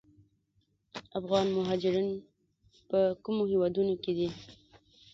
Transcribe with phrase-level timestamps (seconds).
[1.19, 2.09] افغان مهاجرین
[2.89, 4.29] په کومو هیوادونو کې دي؟